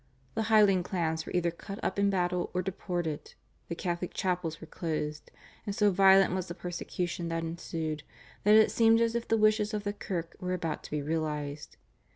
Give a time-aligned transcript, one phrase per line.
[0.33, 3.35] The Highland clans were either cut up in battle or deported;
[3.69, 5.29] the Catholic chapels were closed,
[5.63, 8.01] and so violent was the persecution that ensued
[8.43, 11.77] that it seemed as if the wishes of the kirk were about to be realised.